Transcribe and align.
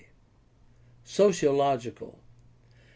Sociological. 1.03 2.17